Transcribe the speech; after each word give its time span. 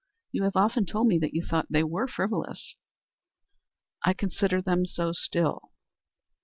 You 0.31 0.45
have 0.45 0.55
often 0.55 0.87
told 0.87 1.05
me 1.09 1.19
that 1.19 1.35
you 1.35 1.45
thought 1.45 1.67
they 1.69 1.83
were 1.83 2.07
frivolous." 2.07 2.75
"I 4.03 4.13
consider 4.13 4.59
them 4.59 4.83
so 4.83 5.11
still." 5.13 5.69